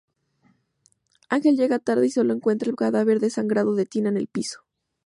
[1.29, 4.63] Ángel llega tarde y solo encuentra el cadáver desangrado de Tina en el piso.